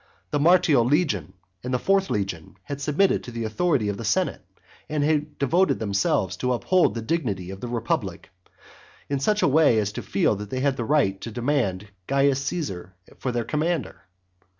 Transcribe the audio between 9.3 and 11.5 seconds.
a way as to feel that they had a right to